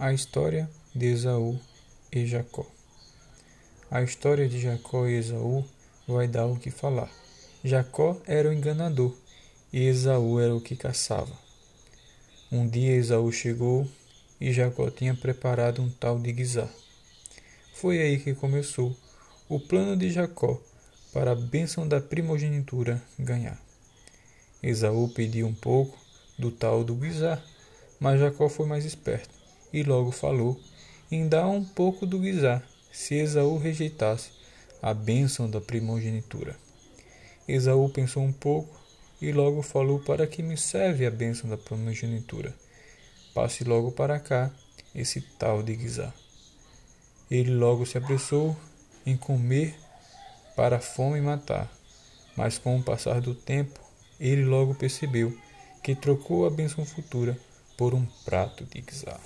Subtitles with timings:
[0.00, 1.58] A história de Esaú
[2.12, 2.64] e Jacó.
[3.90, 5.64] A história de Jacó e Esaú
[6.06, 7.10] vai dar o que falar.
[7.64, 9.12] Jacó era o enganador
[9.72, 11.36] e Esaú era o que caçava.
[12.52, 13.88] Um dia Esaú chegou
[14.40, 16.72] e Jacó tinha preparado um tal de guisar.
[17.74, 18.96] Foi aí que começou
[19.48, 20.62] o plano de Jacó
[21.12, 23.60] para a bênção da primogenitura ganhar.
[24.62, 25.98] Esaú pediu um pouco
[26.38, 27.44] do tal do guisar,
[27.98, 29.37] mas Jacó foi mais esperto
[29.72, 30.58] e logo falou
[31.28, 34.30] dar um pouco do guisar, se Esaú rejeitasse
[34.82, 36.54] a bênção da primogenitura.
[37.46, 38.78] Esaú pensou um pouco
[39.20, 42.54] e logo falou: Para que me serve a bênção da primogenitura?
[43.34, 44.50] Passe logo para cá
[44.94, 46.14] esse tal de guisar.
[47.30, 48.56] Ele logo se apressou
[49.06, 49.74] em comer
[50.54, 51.70] para a fome matar,
[52.36, 53.80] mas com o passar do tempo,
[54.20, 55.36] ele logo percebeu
[55.82, 57.38] que trocou a bênção futura
[57.76, 59.20] por um prato de guisar.